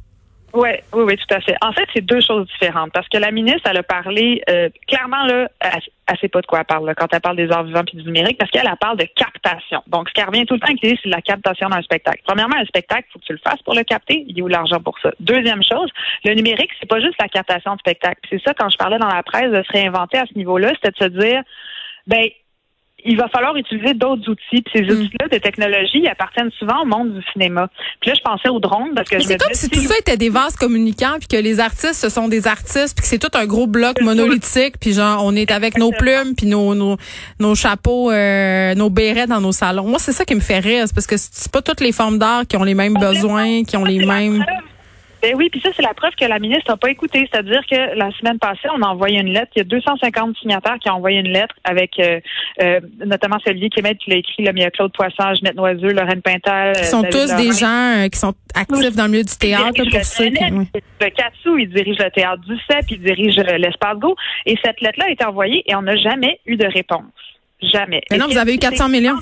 Oui, 0.54 0.68
oui, 0.92 1.04
oui, 1.04 1.16
tout 1.16 1.34
à 1.34 1.40
fait. 1.40 1.56
En 1.62 1.72
fait, 1.72 1.86
c'est 1.94 2.02
deux 2.02 2.20
choses 2.20 2.46
différentes 2.48 2.92
parce 2.92 3.08
que 3.08 3.16
la 3.16 3.30
ministre, 3.30 3.62
elle 3.70 3.78
a 3.78 3.82
parlé 3.82 4.42
euh, 4.50 4.68
clairement 4.86 5.24
là, 5.24 5.48
elle, 5.60 5.80
elle 6.06 6.18
sait 6.18 6.28
pas 6.28 6.42
de 6.42 6.46
quoi 6.46 6.60
elle 6.60 6.66
parle 6.66 6.94
quand 6.94 7.06
elle 7.10 7.20
parle 7.20 7.36
des 7.36 7.50
arts 7.50 7.64
vivants 7.64 7.82
et 7.90 7.96
du 7.96 8.04
numérique 8.04 8.36
parce 8.38 8.50
qu'elle 8.50 8.70
parle 8.78 8.98
de 8.98 9.06
captation. 9.16 9.82
Donc, 9.86 10.08
ce 10.08 10.14
qui 10.14 10.22
revient 10.22 10.44
tout 10.44 10.54
le 10.54 10.60
temps 10.60 10.72
c'est 10.82 11.08
la 11.08 11.22
captation 11.22 11.68
d'un 11.70 11.80
spectacle. 11.80 12.20
Premièrement, 12.26 12.56
un 12.56 12.66
spectacle, 12.66 13.08
faut 13.12 13.18
que 13.18 13.24
tu 13.24 13.32
le 13.32 13.38
fasses 13.38 13.62
pour 13.62 13.74
le 13.74 13.82
capter. 13.82 14.24
Il 14.28 14.36
y 14.36 14.42
a 14.42 14.44
où 14.44 14.48
l'argent 14.48 14.80
pour 14.80 14.98
ça? 14.98 15.10
Deuxième 15.20 15.62
chose, 15.62 15.88
le 16.24 16.34
numérique, 16.34 16.70
c'est 16.80 16.88
pas 16.88 17.00
juste 17.00 17.16
la 17.18 17.28
captation 17.28 17.74
de 17.74 17.78
spectacle. 17.78 18.20
C'est 18.28 18.42
ça 18.42 18.52
quand 18.52 18.68
je 18.68 18.76
parlais 18.76 18.98
dans 18.98 19.08
la 19.08 19.22
presse 19.22 19.50
de 19.50 19.62
se 19.62 19.72
réinventer 19.72 20.18
à 20.18 20.26
ce 20.26 20.36
niveau-là, 20.36 20.72
c'était 20.74 21.08
de 21.08 21.14
se 21.14 21.18
dire, 21.18 21.42
ben 22.06 22.24
il 23.04 23.16
va 23.16 23.28
falloir 23.28 23.56
utiliser 23.56 23.94
d'autres 23.94 24.28
outils. 24.30 24.62
Puis 24.62 24.72
ces 24.74 24.82
hmm. 24.82 25.00
outils-là 25.00 25.28
de 25.28 25.38
technologie 25.38 26.06
appartiennent 26.08 26.50
souvent 26.58 26.82
au 26.82 26.86
monde 26.86 27.14
du 27.14 27.22
cinéma. 27.32 27.68
Puis 28.00 28.10
là, 28.10 28.16
je 28.16 28.22
pensais 28.22 28.48
aux 28.48 28.60
drones 28.60 28.94
parce 28.94 29.08
que 29.08 29.20
C'est 29.20 29.38
comme 29.38 29.54
si 29.54 29.68
tout 29.68 29.80
ça 29.80 29.94
était 29.98 30.16
des 30.16 30.30
vases 30.30 30.56
communicants, 30.56 31.16
puis 31.18 31.28
que 31.28 31.42
les 31.42 31.60
artistes, 31.60 31.94
ce 31.94 32.08
sont 32.08 32.28
des 32.28 32.46
artistes, 32.46 32.96
puis 32.96 33.02
que 33.02 33.08
c'est 33.08 33.18
tout 33.18 33.36
un 33.36 33.46
gros 33.46 33.66
bloc 33.66 34.00
monolithique, 34.00 34.78
puis 34.80 34.92
genre 34.92 35.22
on 35.24 35.34
est 35.34 35.50
avec 35.50 35.78
nos 35.78 35.90
plumes, 35.90 36.34
puis 36.36 36.46
nos, 36.46 36.74
nos, 36.74 36.96
nos 37.38 37.54
chapeaux, 37.54 38.10
euh, 38.10 38.74
nos 38.74 38.90
bérets 38.90 39.26
dans 39.26 39.40
nos 39.40 39.52
salons. 39.52 39.86
Moi, 39.86 39.98
c'est 39.98 40.12
ça 40.12 40.24
qui 40.24 40.34
me 40.34 40.40
fait 40.40 40.58
rire, 40.58 40.84
parce 40.94 41.06
que 41.06 41.16
c'est 41.16 41.50
pas 41.50 41.62
toutes 41.62 41.80
les 41.80 41.92
formes 41.92 42.18
d'art 42.18 42.46
qui 42.46 42.56
ont 42.56 42.64
les 42.64 42.74
mêmes 42.74 42.94
besoins, 42.94 43.64
qui 43.64 43.76
ont 43.76 43.84
les 43.84 44.04
mêmes. 44.04 44.44
Ben 45.22 45.36
oui, 45.36 45.48
puis 45.50 45.60
ça, 45.60 45.68
c'est 45.76 45.82
la 45.82 45.94
preuve 45.94 46.14
que 46.18 46.24
la 46.24 46.40
ministre 46.40 46.68
n'a 46.68 46.76
pas 46.76 46.90
écouté. 46.90 47.28
C'est-à-dire 47.30 47.62
que 47.70 47.96
la 47.96 48.10
semaine 48.12 48.40
passée, 48.40 48.68
on 48.76 48.82
a 48.82 48.88
envoyé 48.88 49.20
une 49.20 49.32
lettre. 49.32 49.52
Il 49.54 49.60
y 49.60 49.62
a 49.62 49.64
250 49.64 50.36
signataires 50.38 50.78
qui 50.80 50.90
ont 50.90 50.94
envoyé 50.94 51.20
une 51.20 51.28
lettre 51.28 51.54
avec 51.62 51.92
euh, 52.00 52.18
euh, 52.60 52.80
notamment 53.04 53.38
celui 53.44 53.70
qui 53.70 53.80
qui 53.82 54.10
l'a 54.10 54.16
écrit, 54.16 54.42
là, 54.42 54.52
mais 54.52 54.60
il 54.60 54.64
y 54.64 54.66
a 54.66 54.70
Claude 54.72 54.92
Poisson, 54.92 55.34
Jeanette 55.34 55.54
Noiseux, 55.54 55.92
Lorraine 55.92 56.22
Pintal. 56.22 56.72
Ils 56.76 56.84
sont 56.84 57.04
tous 57.04 57.34
des 57.36 57.52
gens 57.52 58.02
euh, 58.02 58.08
qui 58.08 58.18
sont 58.18 58.34
actifs 58.54 58.96
dans 58.96 59.04
le 59.04 59.10
milieu 59.10 59.24
du 59.24 59.36
théâtre. 59.36 59.72
Pour 59.76 60.04
ceux 60.04 60.30
qui, 60.30 60.44
Le 60.44 61.10
Katsou, 61.10 61.56
il 61.56 61.70
dirige 61.70 61.98
le 61.98 62.10
théâtre 62.10 62.42
du 62.42 62.56
CEP, 62.68 62.90
il 62.90 63.02
dirige 63.02 63.36
l'espace 63.36 63.98
Go. 63.98 64.16
Et 64.46 64.56
cette 64.64 64.80
lettre-là 64.80 65.04
a 65.06 65.10
été 65.10 65.24
envoyée 65.24 65.62
et 65.66 65.76
on 65.76 65.82
n'a 65.82 65.96
jamais 65.96 66.40
eu 66.46 66.56
de 66.56 66.66
réponse. 66.66 67.04
Jamais. 67.62 68.02
Mais 68.10 68.18
non, 68.18 68.26
vous 68.26 68.38
avez 68.38 68.54
eu 68.54 68.58
400 68.58 68.88
millions. 68.88 69.16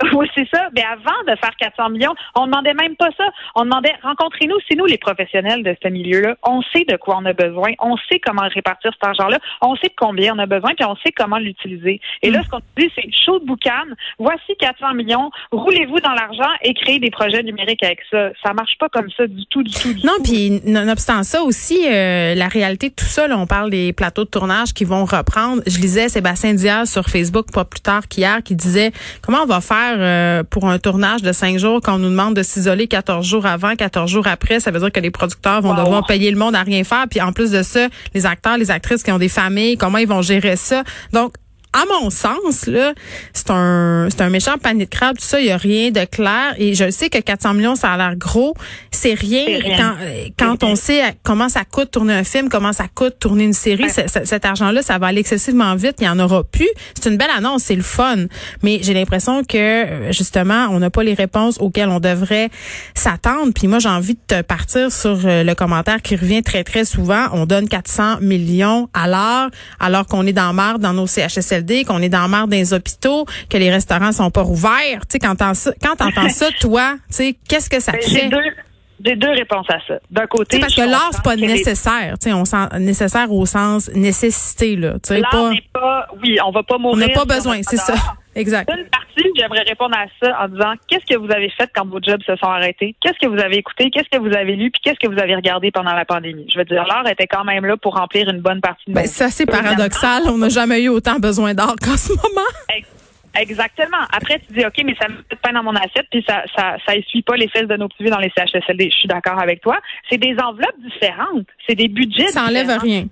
Oui, 0.12 0.26
c'est 0.34 0.48
ça. 0.52 0.68
Mais 0.74 0.82
avant 0.82 1.22
de 1.26 1.36
faire 1.36 1.54
400 1.58 1.90
millions, 1.90 2.14
on 2.34 2.46
demandait 2.46 2.74
même 2.74 2.96
pas 2.96 3.08
ça. 3.16 3.24
On 3.54 3.64
demandait 3.64 3.92
rencontrez-nous, 4.02 4.56
c'est 4.68 4.76
nous 4.76 4.86
les 4.86 4.98
professionnels 4.98 5.62
de 5.62 5.76
ce 5.82 5.88
milieu-là. 5.88 6.36
On 6.42 6.62
sait 6.74 6.84
de 6.84 6.96
quoi 6.96 7.18
on 7.18 7.24
a 7.26 7.32
besoin, 7.32 7.72
on 7.80 7.96
sait 8.10 8.18
comment 8.18 8.48
répartir 8.52 8.92
cet 8.92 9.04
argent-là, 9.04 9.38
on 9.60 9.76
sait 9.76 9.88
de 9.88 9.94
combien 9.96 10.34
on 10.34 10.38
a 10.38 10.46
besoin, 10.46 10.72
puis 10.74 10.84
on 10.84 10.96
sait 10.96 11.12
comment 11.16 11.38
l'utiliser. 11.38 12.00
Et 12.22 12.30
là, 12.30 12.42
ce 12.42 12.48
qu'on 12.48 12.60
dit, 12.78 12.90
c'est 12.94 13.08
chaud 13.12 13.38
de 13.38 13.46
boucan. 13.46 13.70
Voici 14.18 14.56
400 14.58 14.94
millions. 14.94 15.30
Roulez-vous 15.52 16.00
dans 16.00 16.12
l'argent 16.12 16.50
et 16.62 16.74
créez 16.74 16.98
des 16.98 17.10
projets 17.10 17.42
numériques 17.42 17.82
avec 17.82 18.00
ça. 18.10 18.30
Ça 18.44 18.52
marche 18.52 18.76
pas 18.78 18.88
comme 18.88 19.10
ça 19.16 19.26
du 19.26 19.46
tout, 19.46 19.62
du 19.62 19.72
tout. 19.72 19.92
Du 19.94 20.06
non, 20.06 20.14
puis 20.22 20.60
nonobstant 20.64 21.22
ça 21.22 21.42
aussi, 21.42 21.86
euh, 21.86 22.34
la 22.34 22.48
réalité 22.48 22.88
de 22.88 22.94
tout 22.94 23.04
ça, 23.04 23.28
là, 23.28 23.38
on 23.38 23.46
parle 23.46 23.70
des 23.70 23.92
plateaux 23.92 24.24
de 24.24 24.30
tournage 24.30 24.72
qui 24.72 24.84
vont 24.84 25.04
reprendre. 25.04 25.62
Je 25.66 25.78
lisais 25.78 26.08
Sébastien 26.08 26.54
Diaz 26.54 26.90
sur 26.90 27.06
Facebook 27.06 27.52
pas 27.52 27.64
plus 27.64 27.80
tard 27.80 28.08
qu'hier 28.08 28.42
qui 28.42 28.54
disait 28.54 28.92
comment 29.22 29.42
on 29.42 29.46
va 29.46 29.60
faire 29.60 29.89
euh, 29.98 30.42
pour 30.42 30.68
un 30.68 30.78
tournage 30.78 31.22
de 31.22 31.32
cinq 31.32 31.58
jours 31.58 31.80
quand 31.82 31.96
on 31.96 31.98
nous 31.98 32.10
demande 32.10 32.34
de 32.34 32.42
s'isoler 32.42 32.86
14 32.86 33.26
jours 33.26 33.46
avant, 33.46 33.74
14 33.74 34.10
jours 34.10 34.26
après. 34.26 34.60
Ça 34.60 34.70
veut 34.70 34.80
dire 34.80 34.92
que 34.92 35.00
les 35.00 35.10
producteurs 35.10 35.60
vont 35.62 35.74
devoir 35.74 36.06
payer 36.06 36.30
le 36.30 36.38
monde 36.38 36.54
à 36.54 36.62
rien 36.62 36.84
faire. 36.84 37.06
Puis 37.08 37.20
en 37.20 37.32
plus 37.32 37.50
de 37.50 37.62
ça, 37.62 37.88
les 38.14 38.26
acteurs, 38.26 38.58
les 38.58 38.70
actrices 38.70 39.02
qui 39.02 39.12
ont 39.12 39.18
des 39.18 39.28
familles, 39.28 39.76
comment 39.76 39.98
ils 39.98 40.08
vont 40.08 40.22
gérer 40.22 40.56
ça? 40.56 40.84
Donc, 41.12 41.34
à 41.72 41.84
mon 41.86 42.10
sens, 42.10 42.66
là, 42.66 42.94
c'est 43.32 43.50
un, 43.50 44.08
c'est 44.10 44.22
un 44.22 44.30
méchant 44.30 44.58
panier 44.58 44.86
de 44.86 44.90
crabe. 44.90 45.16
Tout 45.16 45.24
ça, 45.24 45.40
il 45.40 45.46
y 45.46 45.50
a 45.50 45.56
rien 45.56 45.90
de 45.90 46.04
clair. 46.04 46.54
Et 46.58 46.74
je 46.74 46.90
sais 46.90 47.10
que 47.10 47.18
400 47.18 47.54
millions, 47.54 47.76
ça 47.76 47.92
a 47.92 47.96
l'air 47.96 48.16
gros. 48.16 48.54
C'est 48.90 49.14
rien, 49.14 49.46
quand, 49.76 49.94
quand 50.38 50.64
on 50.64 50.74
sait 50.74 51.02
comment 51.22 51.48
ça 51.48 51.64
coûte 51.64 51.92
tourner 51.92 52.14
un 52.14 52.24
film, 52.24 52.48
comment 52.48 52.72
ça 52.72 52.86
coûte 52.92 53.16
tourner 53.20 53.44
une 53.44 53.52
série. 53.52 53.88
Cet 53.90 54.44
argent-là, 54.44 54.82
ça 54.82 54.98
va 54.98 55.08
aller 55.08 55.20
excessivement 55.20 55.74
vite. 55.76 55.96
Il 56.00 56.06
y 56.06 56.08
en 56.08 56.18
aura 56.18 56.42
plus. 56.42 56.68
C'est 56.94 57.08
une 57.08 57.16
belle 57.16 57.30
annonce, 57.36 57.62
c'est 57.64 57.76
le 57.76 57.82
fun. 57.82 58.16
Mais 58.62 58.80
j'ai 58.82 58.94
l'impression 58.94 59.44
que 59.44 60.10
justement, 60.10 60.66
on 60.70 60.80
n'a 60.80 60.90
pas 60.90 61.04
les 61.04 61.14
réponses 61.14 61.58
auxquelles 61.60 61.88
on 61.88 62.00
devrait 62.00 62.50
s'attendre. 62.94 63.52
Puis 63.54 63.68
moi, 63.68 63.78
j'ai 63.78 63.88
envie 63.88 64.14
de 64.14 64.20
te 64.26 64.42
partir 64.42 64.90
sur 64.90 65.18
euh, 65.24 65.44
le 65.44 65.54
commentaire 65.54 66.02
qui 66.02 66.16
revient 66.16 66.42
très 66.42 66.64
très 66.64 66.84
souvent. 66.84 67.26
On 67.32 67.46
donne 67.46 67.68
400 67.68 68.18
millions 68.20 68.88
à 68.92 69.06
l'heure, 69.08 69.50
alors 69.78 70.06
qu'on 70.06 70.26
est 70.26 70.32
dans 70.32 70.52
marre 70.52 70.78
dans 70.78 70.92
nos 70.92 71.06
CHSL 71.06 71.59
qu'on 71.86 72.02
est 72.02 72.08
dans 72.08 72.22
la 72.22 72.28
marre 72.28 72.48
des 72.48 72.72
hôpitaux, 72.72 73.26
que 73.48 73.56
les 73.56 73.70
restaurants 73.70 74.12
sont 74.12 74.30
pas 74.30 74.44
ouverts. 74.44 75.06
Tu 75.08 75.12
sais, 75.12 75.18
quand 75.18 75.36
t'entends 75.36 75.54
ça, 75.54 75.72
quand 75.82 75.96
t'entends 75.96 76.28
ça, 76.30 76.46
toi, 76.60 76.94
tu 77.08 77.14
sais, 77.14 77.36
qu'est-ce 77.48 77.70
que 77.70 77.80
ça 77.80 77.92
ben, 77.92 78.02
fait? 78.02 78.30
J'ai 79.02 79.16
deux 79.16 79.30
réponses 79.30 79.66
à 79.70 79.78
ça. 79.86 79.94
D'un 80.10 80.26
côté, 80.26 80.60
parce 80.60 80.74
que 80.74 80.82
l'art 80.82 81.10
c'est 81.12 81.22
pas 81.22 81.36
nécessaire, 81.36 82.16
on 82.26 82.44
sent 82.44 82.68
nécessaire 82.80 83.32
au 83.32 83.46
sens 83.46 83.90
nécessité 83.94 84.76
là, 84.76 84.94
tu 85.02 85.14
sais 85.14 85.22
pas. 85.22 85.50
pas. 85.72 86.06
Oui, 86.22 86.36
on 86.44 86.50
va 86.50 86.62
pas 86.62 86.76
mourir. 86.76 86.96
On 86.96 87.08
n'a 87.08 87.08
pas 87.08 87.24
besoin, 87.24 87.60
c'est 87.62 87.78
ça. 87.78 87.94
Exact. 88.34 88.70
Une 88.70 88.84
partie, 89.14 89.30
j'aimerais 89.36 89.62
répondre 89.62 89.96
à 89.96 90.06
ça 90.22 90.42
en 90.42 90.48
disant 90.48 90.74
qu'est-ce 90.88 91.06
que 91.06 91.18
vous 91.18 91.30
avez 91.30 91.50
fait 91.50 91.70
quand 91.74 91.86
vos 91.86 92.00
jobs 92.00 92.22
se 92.22 92.36
sont 92.36 92.46
arrêtés? 92.46 92.94
Qu'est-ce 93.00 93.18
que 93.18 93.28
vous 93.28 93.40
avez 93.40 93.56
écouté? 93.56 93.90
Qu'est-ce 93.90 94.08
que 94.08 94.18
vous 94.18 94.34
avez 94.34 94.56
lu? 94.56 94.70
Puis 94.70 94.80
qu'est-ce 94.82 94.98
que 94.98 95.12
vous 95.12 95.20
avez 95.20 95.34
regardé 95.34 95.70
pendant 95.70 95.94
la 95.94 96.04
pandémie? 96.04 96.46
Je 96.52 96.58
veux 96.58 96.64
dire, 96.64 96.84
l'art 96.86 97.06
était 97.08 97.26
quand 97.26 97.44
même 97.44 97.66
là 97.66 97.76
pour 97.76 97.94
remplir 97.94 98.28
une 98.28 98.40
bonne 98.40 98.60
partie 98.60 98.84
de. 98.88 98.92
Ben, 98.92 99.06
c'est 99.06 99.24
assez 99.24 99.46
paradoxal. 99.46 100.22
On 100.26 100.38
n'a 100.38 100.48
jamais 100.48 100.82
eu 100.82 100.88
autant 100.88 101.18
besoin 101.18 101.54
d'art 101.54 101.76
qu'en 101.82 101.96
ce 101.96 102.12
moment. 102.12 102.48
Exactement. 103.38 104.04
Après, 104.12 104.40
tu 104.40 104.54
dis, 104.54 104.66
OK, 104.66 104.82
mais 104.84 104.96
ça 105.00 105.08
me 105.08 105.14
fait 105.28 105.38
pas 105.40 105.52
dans 105.52 105.62
mon 105.62 105.74
assiette, 105.76 106.06
puis 106.10 106.24
ça, 106.28 106.42
ça, 106.56 106.76
ça 106.84 106.96
essuie 106.96 107.22
pas 107.22 107.36
les 107.36 107.48
fesses 107.48 107.68
de 107.68 107.76
nos 107.76 107.88
petits 107.88 108.10
dans 108.10 108.18
les 108.18 108.30
CHSLD. 108.36 108.90
Je 108.90 108.98
suis 108.98 109.08
d'accord 109.08 109.40
avec 109.40 109.60
toi. 109.60 109.78
C'est 110.10 110.18
des 110.18 110.34
enveloppes 110.42 110.80
différentes. 110.82 111.46
C'est 111.68 111.76
des 111.76 111.86
budgets 111.86 112.26
Ça 112.28 112.44
enlève 112.44 112.76
rien 112.80 113.04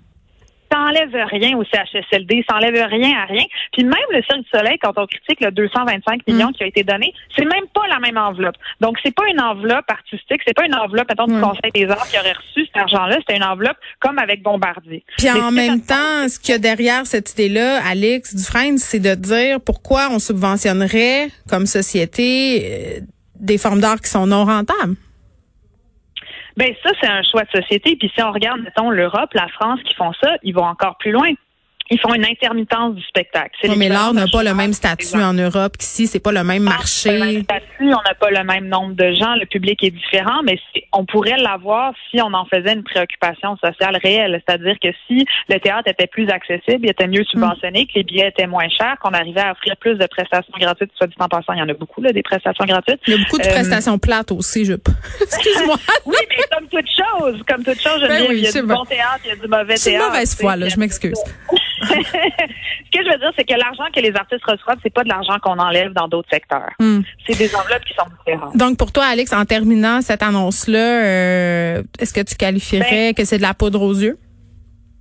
enlève 0.89 1.15
rien 1.31 1.57
au 1.57 1.63
CHSLD, 1.63 2.43
ça 2.49 2.57
enlève 2.57 2.73
rien 2.73 3.17
à 3.17 3.25
rien. 3.25 3.43
Puis 3.73 3.83
même 3.83 3.95
le 4.11 4.21
Cirque 4.23 4.41
du 4.41 4.49
Soleil, 4.49 4.77
quand 4.81 4.93
on 4.97 5.05
critique 5.05 5.41
le 5.41 5.51
225 5.51 6.27
millions 6.27 6.49
mm. 6.49 6.53
qui 6.53 6.63
a 6.63 6.67
été 6.67 6.83
donné, 6.83 7.13
c'est 7.35 7.45
même 7.45 7.67
pas 7.73 7.87
la 7.89 7.99
même 7.99 8.17
enveloppe. 8.17 8.55
Donc 8.81 8.97
c'est 9.03 9.13
pas 9.13 9.27
une 9.29 9.41
enveloppe 9.41 9.89
artistique, 9.89 10.41
c'est 10.45 10.55
pas 10.55 10.65
une 10.65 10.75
enveloppe, 10.75 11.09
mettons, 11.09 11.27
du 11.27 11.39
Conseil 11.39 11.71
des 11.73 11.87
arts 11.89 12.07
qui 12.09 12.17
aurait 12.17 12.33
reçu 12.33 12.65
cet 12.65 12.77
argent-là, 12.77 13.17
c'était 13.19 13.37
une 13.37 13.43
enveloppe 13.43 13.77
comme 13.99 14.19
avec 14.19 14.41
Bombardier. 14.43 15.03
Puis 15.17 15.29
en 15.29 15.51
même 15.51 15.81
temps, 15.81 16.27
ce 16.27 16.39
qu'il 16.39 16.51
y 16.51 16.55
a 16.55 16.59
derrière 16.59 17.05
cette 17.05 17.31
idée-là, 17.33 17.81
Alex 17.85 18.35
Dufresne, 18.35 18.77
c'est 18.77 18.99
de 18.99 19.15
dire 19.15 19.59
pourquoi 19.61 20.09
on 20.11 20.19
subventionnerait 20.19 21.29
comme 21.49 21.65
société 21.65 22.65
euh, 22.65 22.99
des 23.39 23.57
formes 23.57 23.79
d'art 23.79 24.01
qui 24.01 24.09
sont 24.09 24.27
non 24.27 24.45
rentables. 24.45 24.95
Ben 26.59 26.75
ça, 26.83 26.91
c'est 26.99 27.07
un 27.07 27.23
choix 27.23 27.43
de 27.45 27.61
société. 27.61 27.95
Puis 27.95 28.11
si 28.13 28.21
on 28.21 28.33
regarde, 28.33 28.59
mettons, 28.59 28.89
l'Europe, 28.89 29.33
la 29.33 29.47
France 29.47 29.79
qui 29.85 29.95
font 29.95 30.11
ça, 30.21 30.35
ils 30.43 30.53
vont 30.53 30.65
encore 30.65 30.97
plus 30.97 31.11
loin 31.11 31.29
ils 31.91 31.99
font 31.99 32.13
une 32.13 32.25
intermittence 32.25 32.95
du 32.95 33.03
spectacle. 33.03 33.55
Oui, 33.63 33.75
mais 33.77 33.89
l'art 33.89 34.13
n'a 34.13 34.27
pas 34.27 34.43
le 34.43 34.53
même 34.53 34.73
statut 34.73 35.17
en 35.17 35.33
Europe 35.33 35.77
qu'ici, 35.77 36.05
c'est 36.05 36.19
pas 36.19 36.31
le 36.31 36.43
même 36.43 36.63
marché. 36.63 37.11
Le 37.11 37.19
même 37.19 37.43
statut, 37.43 37.85
on 37.85 38.03
n'a 38.07 38.13
pas 38.19 38.29
le 38.29 38.43
même 38.43 38.67
nombre 38.67 38.93
de 38.93 39.11
gens, 39.13 39.35
le 39.35 39.45
public 39.45 39.83
est 39.83 39.89
différent, 39.91 40.41
mais 40.43 40.59
on 40.93 41.05
pourrait 41.05 41.37
l'avoir 41.37 41.93
si 42.09 42.21
on 42.21 42.31
en 42.33 42.45
faisait 42.45 42.73
une 42.73 42.83
préoccupation 42.83 43.57
sociale 43.57 43.97
réelle. 44.03 44.41
C'est-à-dire 44.45 44.75
que 44.81 44.89
si 45.07 45.25
le 45.47 45.59
théâtre 45.59 45.89
était 45.89 46.07
plus 46.07 46.29
accessible, 46.29 46.85
il 46.85 46.89
était 46.89 47.07
mieux 47.07 47.23
subventionné, 47.23 47.87
que 47.87 47.93
les 47.95 48.03
billets 48.03 48.27
étaient 48.27 48.47
moins 48.47 48.69
chers, 48.69 48.97
qu'on 49.01 49.13
arrivait 49.13 49.41
à 49.41 49.51
offrir 49.51 49.75
plus 49.77 49.95
de 49.95 50.05
prestations 50.05 50.53
gratuites, 50.59 50.91
soit 50.95 51.07
dit 51.07 51.15
en 51.19 51.27
passant, 51.27 51.53
il 51.53 51.59
y 51.59 51.61
en 51.61 51.69
a 51.69 51.73
beaucoup, 51.73 52.01
là, 52.01 52.11
des 52.11 52.23
prestations 52.23 52.65
gratuites. 52.65 52.99
Il 53.07 53.13
y 53.13 53.15
a 53.15 53.19
beaucoup 53.19 53.39
de 53.39 53.47
euh, 53.47 53.51
prestations 53.51 53.97
plates 53.97 54.31
aussi, 54.31 54.65
je 54.65 54.73
Excuse-moi. 55.21 55.75
oui, 56.05 56.17
mais 56.29 56.43
comme 56.51 56.67
toute 56.67 56.87
chose, 56.87 57.41
comme 57.47 57.63
toute 57.63 57.81
chose, 57.81 57.99
je 58.01 58.07
ben 58.07 58.25
il 58.29 58.39
y 58.39 58.47
a 58.47 58.51
du 58.51 58.61
bon 58.61 58.85
théâtre, 58.85 59.21
il 59.25 59.29
y 59.29 59.31
a 59.31 59.35
du 59.35 59.47
mauvais 59.47 59.75
théâtre. 59.75 59.81
C'est 59.81 59.97
mauvaise 59.97 60.35
foi, 60.35 60.55
là, 60.55 60.69
je 60.69 60.77
m'excuse. 60.77 61.19
Ce 61.81 62.97
que 62.97 63.03
je 63.03 63.11
veux 63.11 63.19
dire, 63.19 63.31
c'est 63.37 63.45
que 63.45 63.53
l'argent 63.53 63.85
que 63.93 64.01
les 64.01 64.15
artistes 64.15 64.43
reçoivent, 64.45 64.77
c'est 64.83 64.93
pas 64.93 65.03
de 65.03 65.09
l'argent 65.09 65.37
qu'on 65.41 65.57
enlève 65.57 65.93
dans 65.93 66.07
d'autres 66.07 66.29
secteurs. 66.31 66.71
Hmm. 66.79 67.01
C'est 67.27 67.37
des 67.37 67.53
enveloppes 67.55 67.85
qui 67.85 67.93
sont 67.93 68.05
différentes. 68.17 68.57
Donc, 68.57 68.77
pour 68.77 68.91
toi, 68.91 69.05
Alex, 69.05 69.33
en 69.33 69.45
terminant 69.45 70.01
cette 70.01 70.23
annonce-là, 70.23 71.03
euh, 71.03 71.83
est-ce 71.99 72.13
que 72.13 72.21
tu 72.21 72.35
qualifierais 72.35 73.09
ben, 73.09 73.13
que 73.13 73.25
c'est 73.25 73.37
de 73.37 73.43
la 73.43 73.53
poudre 73.53 73.81
aux 73.81 73.93
yeux? 73.93 74.17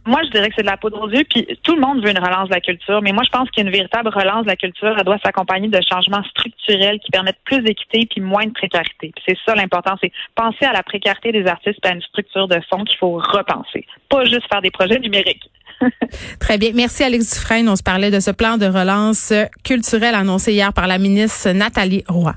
Moi, 0.08 0.22
je 0.24 0.30
dirais 0.30 0.48
que 0.48 0.54
c'est 0.56 0.62
de 0.62 0.70
la 0.70 0.78
poudre 0.78 1.02
aux 1.02 1.10
yeux, 1.10 1.24
puis 1.28 1.46
tout 1.62 1.74
le 1.74 1.82
monde 1.82 2.02
veut 2.02 2.10
une 2.10 2.18
relance 2.18 2.48
de 2.48 2.54
la 2.54 2.62
culture, 2.62 3.02
mais 3.02 3.12
moi, 3.12 3.24
je 3.24 3.28
pense 3.28 3.50
qu'une 3.50 3.68
véritable 3.68 4.08
relance 4.08 4.44
de 4.44 4.48
la 4.48 4.56
culture, 4.56 4.94
elle 4.96 5.04
doit 5.04 5.18
s'accompagner 5.22 5.68
de 5.68 5.80
changements 5.86 6.22
structurels 6.30 6.98
qui 7.00 7.10
permettent 7.10 7.42
plus 7.44 7.60
d'équité 7.60 8.06
puis 8.10 8.22
moins 8.22 8.46
de 8.46 8.52
précarité. 8.52 9.12
C'est 9.26 9.36
ça 9.44 9.54
l'important, 9.54 9.96
c'est 10.00 10.10
penser 10.34 10.64
à 10.64 10.72
la 10.72 10.82
précarité 10.82 11.30
des 11.30 11.46
artistes 11.46 11.80
et 11.84 11.88
à 11.88 11.92
une 11.92 12.00
structure 12.00 12.48
de 12.48 12.58
fond 12.70 12.84
qu'il 12.84 12.96
faut 12.96 13.16
repenser, 13.18 13.84
pas 14.08 14.24
juste 14.24 14.48
faire 14.50 14.62
des 14.62 14.70
projets 14.70 14.98
numériques. 14.98 15.50
Très 16.38 16.58
bien. 16.58 16.72
Merci, 16.74 17.02
Alex 17.02 17.34
Dufresne. 17.34 17.68
On 17.68 17.76
se 17.76 17.82
parlait 17.82 18.10
de 18.10 18.20
ce 18.20 18.30
plan 18.30 18.56
de 18.56 18.66
relance 18.66 19.32
culturelle 19.64 20.14
annoncé 20.14 20.52
hier 20.52 20.72
par 20.72 20.86
la 20.86 20.98
ministre 20.98 21.50
Nathalie 21.50 22.04
Roy. 22.08 22.34